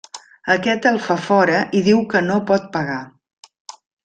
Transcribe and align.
Aquest 0.53 0.87
el 0.91 0.97
fa 1.07 1.17
fora 1.27 1.59
i 1.81 1.83
diu 1.91 2.01
que 2.15 2.23
no 2.31 2.41
pot 2.51 2.67
pagar. 2.79 3.01